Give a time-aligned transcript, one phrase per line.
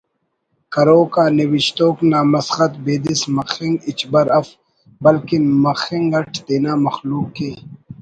[0.73, 4.47] کروک آ نوشتوک نا مسخت بیدس مخنگ ہچبر اف
[5.03, 7.51] بلکن مخنگ اٹ تینا مخلوق ءِ